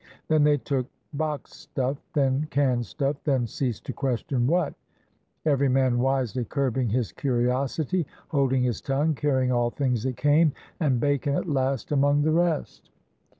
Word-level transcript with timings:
Then 0.29 0.43
they 0.43 0.57
took 0.57 0.87
boxed 1.13 1.53
stuff, 1.59 2.01
then 2.13 2.47
canned 2.49 2.87
stuff, 2.87 3.17
then 3.23 3.45
ceased 3.45 3.85
to 3.85 3.93
question 3.93 4.47
what,— 4.47 4.73
every 5.45 5.69
man 5.69 5.99
wisely 5.99 6.43
curbing 6.43 6.89
his 6.89 7.11
curiosity, 7.11 8.07
holding 8.29 8.63
his 8.63 8.81
tongue, 8.81 9.13
carrying 9.13 9.51
all 9.51 9.69
things 9.69 10.01
that 10.01 10.17
came, 10.17 10.53
and 10.79 10.99
bacon 10.99 11.35
at 11.35 11.47
last 11.47 11.91
among 11.91 12.23
the 12.23 12.31
rest! 12.31 12.89